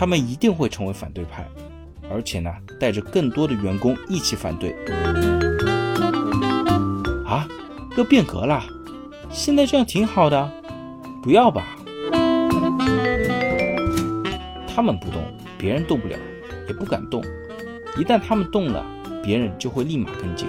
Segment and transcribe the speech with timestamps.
[0.00, 1.46] 他们一定会成为反对派，
[2.10, 4.70] 而且呢，带着更多的员工一起反对。
[7.26, 7.46] 啊，
[7.98, 8.64] 要变革了？
[9.30, 10.50] 现在这样挺好的，
[11.22, 11.76] 不要吧？
[14.74, 15.22] 他们不动，
[15.58, 16.16] 别人动不了，
[16.66, 17.22] 也不敢动。
[17.98, 18.82] 一旦他们动了，
[19.22, 20.48] 别人就会立马跟进。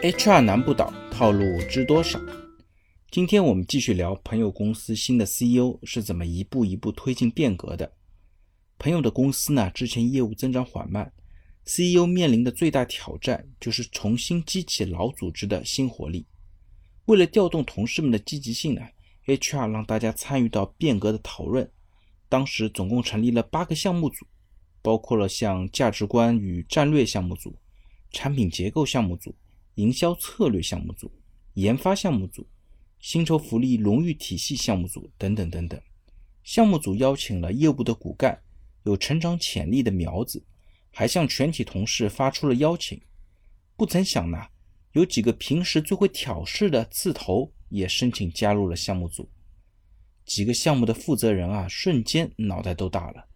[0.00, 2.18] HR 难不倒，套路知多少？
[3.10, 7.92] 今天我们继续聊朋友公司新的 CEO 是怎么一步一步推进变革的。
[8.78, 11.12] 朋友的公司呢，之前业务增长缓慢
[11.64, 16.24] ，CEO 面临的最大挑战就是重新激起老组织的新活力。
[17.06, 18.82] 为了调动同事们的积极性呢
[19.26, 21.68] ，HR 让大家参与到变革的讨论。
[22.28, 24.24] 当时总共成立了八个项目组，
[24.82, 27.52] 包括了像价值观与战略项目组、
[28.12, 29.34] 产品结构项目组。
[29.74, 31.10] 营销策略项目组、
[31.54, 32.46] 研发项目组、
[33.00, 35.80] 薪酬福利荣誉体系项目组等等等等。
[36.44, 38.42] 项目组邀请了业务的骨干、
[38.84, 40.44] 有成长潜力的苗子，
[40.92, 43.00] 还向全体同事发出了邀请。
[43.76, 44.38] 不曾想呢，
[44.92, 49.28] 有几个平时最会挑事的刺头也申请加入了项目组。
[50.24, 53.26] 几个项目的负责人啊，瞬间脑袋都大了。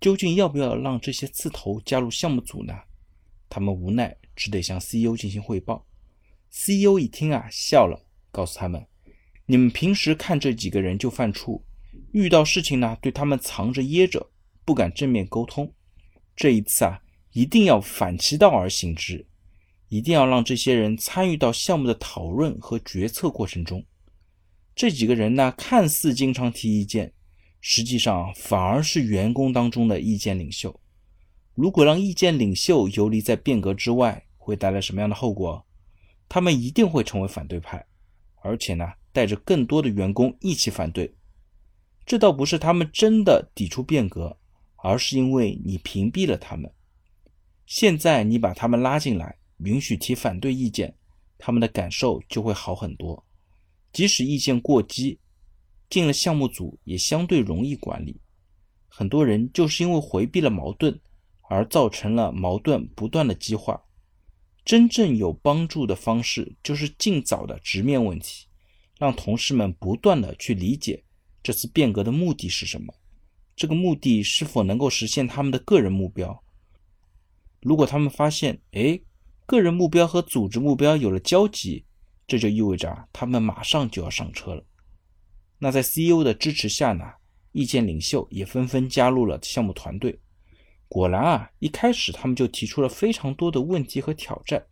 [0.00, 2.74] 究竟要不要让这些刺头加入项目组呢？
[3.48, 4.16] 他们无奈。
[4.34, 5.86] 只得向 CEO 进行汇报。
[6.50, 8.86] CEO 一听啊，笑了，告诉他们
[9.52, 11.60] ：“你们平时看这几个人就犯怵，
[12.12, 14.30] 遇到事情呢，对他们藏着掖着，
[14.64, 15.70] 不敢正面沟通。
[16.34, 19.26] 这一次啊，一定要反其道而行之，
[19.90, 23.84] 一定要让这些人参与到项目的讨论和决策过程中。
[24.74, 27.12] 这几个人呢，看似经常提意见，
[27.60, 30.80] 实际上反而是员工当中的意见领袖。”
[31.52, 35.62] 如果让意见领袖游离在变革之外，会带来什么样的后果？
[36.26, 37.84] 他们一定会成为反对派，
[38.40, 41.14] 而且呢，带着更多的员工一起反对。
[42.04, 44.36] 这倒不是他们真的抵触变革，
[44.76, 46.72] 而是因为你屏蔽了他们。
[47.66, 50.96] 现在你把他们拉进来，允许提反对意见，
[51.38, 53.24] 他们的感受就会好很多。
[53.92, 55.20] 即使意见过激，
[55.88, 58.20] 进了项目组也相对容易管理。
[58.88, 61.00] 很多人就是因为回避了矛盾。
[61.48, 63.78] 而造成了矛盾不断的激化。
[64.64, 68.46] 真正有帮助的方式就是尽早的直面问题，
[69.02, 71.02] 让同事们不断的去理解
[71.42, 72.94] 这次变革的目的是什么，
[73.56, 76.40] 这个目的是否能够实现他们的个人目标。
[77.62, 79.00] 如果他们发现，哎，
[79.44, 81.84] 个人目标和组织目标有了交集，
[82.28, 84.64] 这就意味着啊，他们马上就要上车了。
[85.58, 87.04] 那在 CEO 的支持下呢，
[87.50, 90.16] 意见领袖也纷纷加入了项目团队。
[90.86, 94.64] 果然啊，一开始他们就提出了非常多的问题和挑战。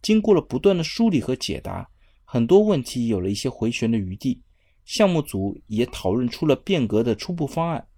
[0.00, 1.86] 经过了不断的梳理和解答，
[2.32, 4.40] 很多问题有了一些回旋的余地。
[4.84, 7.88] 项目组也讨论出了变革的初步方案。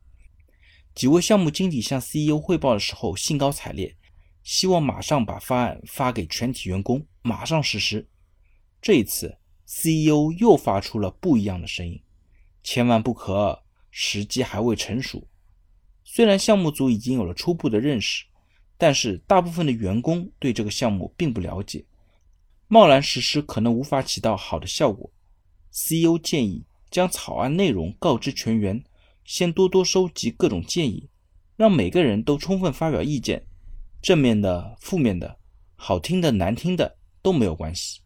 [0.94, 3.94] 几位项目经理向 CEO 汇报的时候兴高采烈，
[4.42, 8.08] 希望马上把方案发给全体员工，马上实施。
[8.80, 12.02] 这一次，CEO 又发出了不一样的声音：
[12.62, 15.28] 千万不可，时机还未成熟。
[16.04, 18.24] 虽然项目组已经有了初步的认识，
[18.78, 21.84] 但是大部分的员工对这个项目并不了解，
[22.72, 25.10] 贸然实施可能无法起到好的效果。
[25.70, 28.82] CEO 建议将草案内容告知全员，
[29.26, 31.06] 先多多收集各种建议，
[31.54, 33.44] 让每个人都充分发表意见，
[34.00, 35.36] 正面的、负面的、
[35.76, 38.00] 好听的、难听的都没有关系，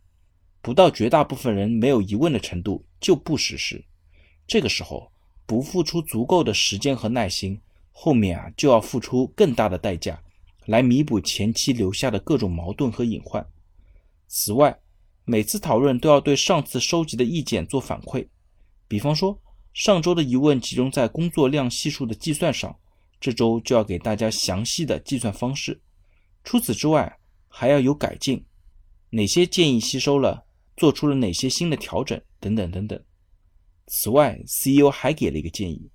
[0.60, 3.84] 不到绝大部分人没有疑问的程度就不实施。
[4.48, 5.12] 这个时候
[5.46, 7.56] 不付出足够的时间和耐心。
[7.92, 10.20] 后面啊就要付出更大的代价，
[10.64, 13.46] 来弥补前期留下的各种矛盾和隐患。
[14.28, 14.80] 此外，
[15.24, 18.28] 每次讨论都要对上次收集的意见做反馈。
[18.88, 19.40] 比方说，
[19.72, 22.78] 上周的疑问集中在工作量系数的计算上，
[23.20, 25.80] 这周就要给大家详细的计算方式。
[26.44, 28.44] 除此之外，还要有改进，
[29.10, 33.02] 哪些建议吸收了，做出了哪些新的调整等等等等。
[33.86, 35.90] 此外，CEO 还给了一个建议。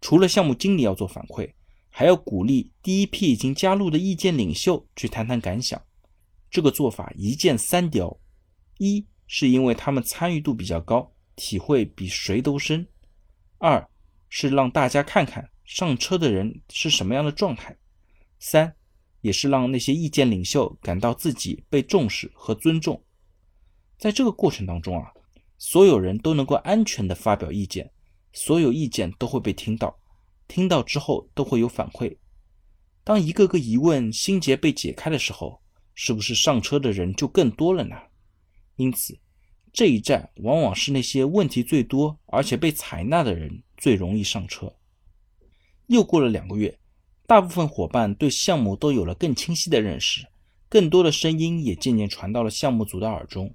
[0.00, 1.50] 除了项目经理要做反馈，
[1.88, 5.80] 还要鼓励第一批已经加入的意见领袖去谈谈感想。
[6.54, 8.16] 这个做法一箭三雕：
[8.78, 12.84] 一是因为他们参与度比较高，体会比谁都深；
[13.58, 13.90] 二
[14.28, 17.72] 是让大家看看上车的人是什么样的状态；
[18.38, 18.72] 三
[19.20, 23.02] 也是让那些意见领袖感到自己被重视和尊重。
[23.98, 25.10] 在这个过程当中啊，
[25.58, 27.90] 所有人都能够安全的发表意见。
[28.32, 29.98] 所有意见都会被听到，
[30.46, 32.16] 听到之后都会有反馈。
[33.02, 35.60] 当一个个疑问心结被解开的时候，
[35.94, 37.96] 是不是上车的人就更多了呢？
[38.76, 39.18] 因此，
[39.72, 44.72] 这一站往往是那些问题最多而且被采纳的人最容易上车。
[45.86, 46.78] 又过了两个月，
[47.26, 50.26] 大部分伙伴对项目都有了更清晰的认识，
[50.68, 53.54] 更多的声音也渐渐传到了项目组的耳中。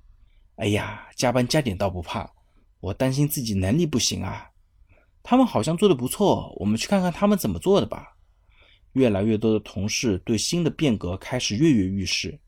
[0.55, 2.31] 哎呀，加班加点倒不怕，
[2.79, 4.49] 我担心自己能力不行啊。
[5.23, 8.15] 他们好像做的不错，我们去看看他们怎么做的吧。
[8.93, 12.39] 越来越多的同事对新的变革开始跃跃欲试。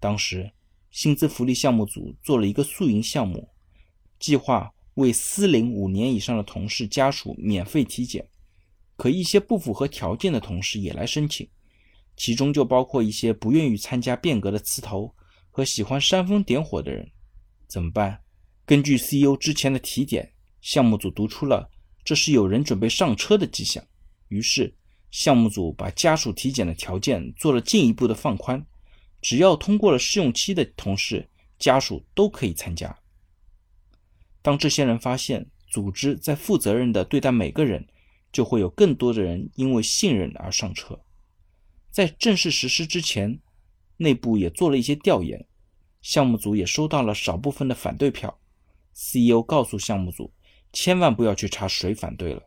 [0.00, 0.50] 当时，
[0.90, 3.48] 薪资福利项目组做了一个宿营项目，
[4.18, 8.28] 计划为司龄五年以上的同事家属免费体检，
[8.96, 11.48] 可一些不符合条件的同事也来申请，
[12.16, 15.14] 其中就包括一些不愿意参加变革的刺头
[15.50, 17.10] 和喜欢煽风点火的人。
[17.66, 18.20] 怎么办？
[18.64, 21.68] 根据 CEO 之前的提点，项目组读出了
[22.04, 23.84] 这是有人准备上车的迹象。
[24.28, 24.72] 于是，
[25.14, 28.66] 项目组把家属体检的条件做了进一步的放宽，
[29.22, 32.98] 只要通过了试用期的同事家属都可以参加。
[34.42, 37.86] 当这些人发现组织在负责任地对待每个人，
[38.32, 40.98] 就会有更多的人因为信任而上车。
[41.92, 43.38] 在正式实施之前，
[43.98, 45.46] 内部也做了一些调研。
[46.02, 48.36] 项目组也收到了少部分的反对票
[48.92, 50.32] ，CEO 告诉项目组，
[50.72, 52.42] 千万不要去查谁反对了，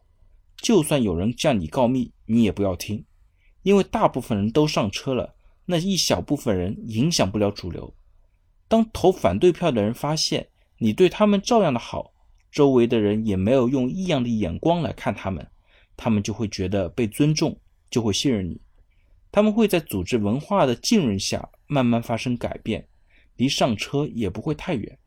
[0.58, 3.03] 就算有人向你告密，你也不要听，
[3.63, 5.33] 因为大部分人都上车了，
[5.65, 7.91] 那一小部分人影响不了主流。
[8.68, 12.13] 当投反对票的人发现你对他们照样的好，
[12.51, 15.50] 周围的人也没有用异样的眼光来看他们，
[15.95, 17.59] 他们就会觉得被尊重，
[17.89, 18.62] 就会信任你，
[19.31, 22.88] 他们会在组织文化的浸润下慢慢发生改变。
[23.38, 24.97] 离上车也不会太远，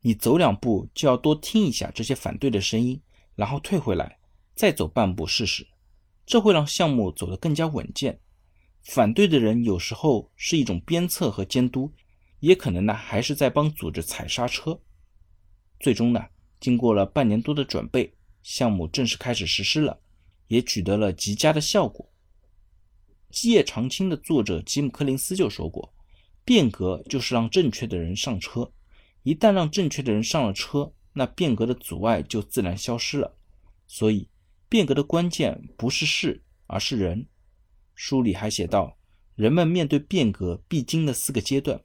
[0.00, 2.98] 你走两步就要多听一下这些反对的声音，
[3.36, 4.18] 然后退回来，
[4.54, 5.66] 再走半步试试，
[6.30, 8.20] 这会让项目走得更加稳健。
[8.84, 11.92] 反对的人有时候是一种鞭策和监督，
[12.38, 14.80] 也可能呢还是在帮组织踩刹车。
[15.80, 16.24] 最终呢，
[16.60, 19.98] 经过了半年多的准备，项目正式开始实施了，
[20.46, 22.08] 也取得了极佳的效果。
[23.34, 25.92] 《基业长青》的作者吉姆·柯林斯就说过。
[26.44, 28.70] 变革就是让正确的人上车，
[29.24, 33.36] 一旦让正确的人上了车，那变革的阻碍就自然消失了。
[33.88, 34.28] 所以，
[34.70, 37.26] 变革的关键不是事，而是人。
[37.96, 38.96] 书里还写道，
[39.34, 41.82] 人们面对变革必经的四个阶段。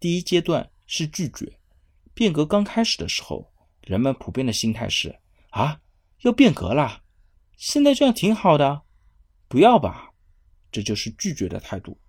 [0.00, 1.60] 第一阶段是拒绝。
[2.12, 3.52] 变革刚开始的时候，
[3.82, 5.20] 人们普遍的心态是：
[5.50, 5.80] 啊，
[6.22, 7.04] 要变革啦，
[7.56, 8.82] 现在这样挺好的，
[9.46, 10.10] 不要吧。
[10.72, 12.00] 这就是拒绝的态度。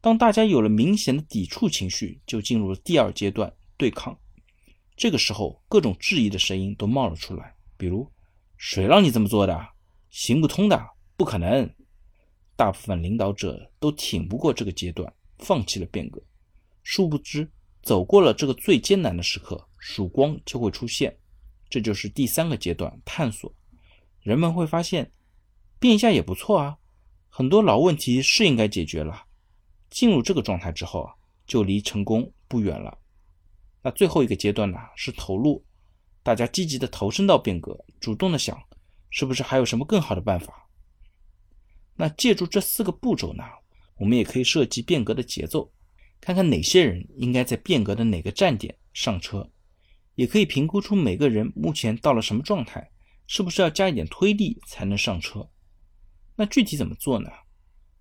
[0.00, 4.18] 当大家有了明显的抵触情绪，就进入了第二阶段对抗。
[4.96, 8.10] 这个时候，各种质疑的声音都冒了出来，比如
[8.64, 9.70] “谁让你这么做的？
[10.08, 10.80] 行不通的，
[11.16, 11.68] 不可能。”
[12.54, 16.22] 大部分领导者都挺不过这个阶段，放弃了变革。
[16.84, 17.50] 殊不知，
[17.82, 21.12] 走过了这个最艰难的时刻，曙光就会出现。
[21.68, 23.52] 这就是第三个阶段探索。
[24.20, 25.10] 人们会发现，
[25.80, 26.78] 变一下也不错啊，
[27.28, 29.24] 很多老问题是应该解决了。
[29.90, 31.12] 进入这个状态之后啊，
[31.48, 32.96] 就离成功不远了。
[33.82, 35.64] 那最后一个阶段呢，是投入，
[36.22, 38.60] 大家积极的投身到变革，主动的想，
[39.10, 40.68] 是不是还有什么更好的办法？
[41.96, 43.44] 那借助这四个步骤呢，
[43.96, 45.72] 我们也可以设计变革的节奏，
[46.20, 49.50] 看看哪些人应该在变革的哪个站点上车，
[50.14, 52.90] 也可以评估出每个人目前到了什么状态，
[53.26, 55.48] 是不是要加一点推力才能上车？
[56.36, 57.30] 那具体怎么做呢？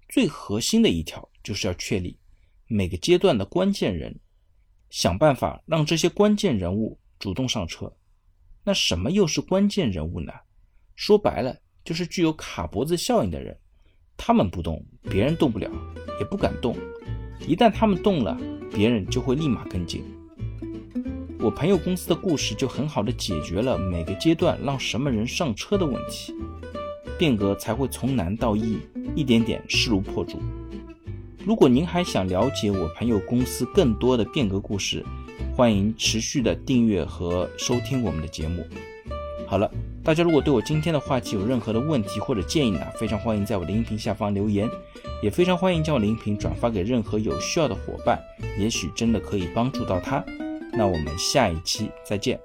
[0.08, 2.20] 最核心的一条就是要确立
[2.68, 4.20] 每个阶段的关键人，
[4.90, 7.94] 想办法让这些关键人物主动上车。
[8.64, 10.32] 那什么又是关键人物呢？
[10.96, 13.58] 说白了就是具有卡脖子效应的人，
[14.16, 15.70] 他们不动，别人动不了，
[16.20, 16.76] 也不敢动。
[17.48, 18.38] 一旦他们动了，
[18.72, 20.04] 别人就会立马跟进。
[21.40, 26.36] 我朋友公司的故事就很好的解决了每个阶段让什么人上车的问题。
[27.18, 28.78] 变革才会从难到易，
[29.16, 30.40] 一点点势如破竹。
[31.44, 35.04] 如果您还想了解我朋友公司更多的变革故事，
[35.62, 38.66] 欢迎持续的订阅和收听我们的节目。
[39.46, 39.72] 好了，
[40.04, 44.68] 大家如果对我今天的话题有任何的问题或者建议呢，非常欢迎在我的音频下方留言，
[45.22, 48.20] 也非常欢迎将我的音频转发给任何有需要的伙伴，
[48.58, 50.26] 也许真的可以帮助到他。
[50.74, 52.40] 那我们下一期再见。